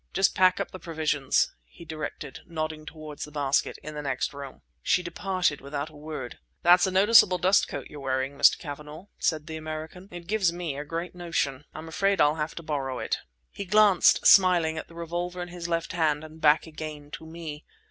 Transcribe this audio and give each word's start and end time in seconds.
"Just 0.13 0.33
pack 0.33 0.59
up 0.59 0.71
the 0.71 0.79
provisions," 0.79 1.53
he 1.63 1.85
directed, 1.85 2.39
nodding 2.47 2.87
toward 2.87 3.19
the 3.19 3.29
basket—"in 3.31 3.93
the 3.93 4.01
next 4.01 4.33
room." 4.33 4.63
She 4.81 5.03
departed 5.03 5.61
without 5.61 5.91
a 5.91 5.95
word. 5.95 6.39
"That's 6.63 6.87
a 6.87 6.91
noticeable 6.91 7.37
dust 7.37 7.67
coat 7.67 7.85
you're 7.87 7.99
wearing, 7.99 8.35
Mr. 8.35 8.57
Cavanagh," 8.57 9.09
said 9.19 9.45
the 9.45 9.57
American; 9.57 10.07
"it 10.09 10.25
gives 10.25 10.51
me 10.51 10.75
a 10.75 10.83
great 10.83 11.13
notion. 11.13 11.65
I'm 11.75 11.87
afraid 11.87 12.19
I'll 12.19 12.33
have 12.37 12.55
to 12.55 12.63
borrow 12.63 12.97
it." 12.97 13.19
He 13.51 13.63
glanced, 13.63 14.25
smiling, 14.25 14.79
at 14.79 14.87
the 14.87 14.95
revolver 14.95 15.39
in 15.39 15.49
his 15.49 15.67
left 15.67 15.91
hand 15.93 16.23
and 16.23 16.41
back 16.41 16.65
again 16.65 17.11
to 17.11 17.27
me. 17.27 17.63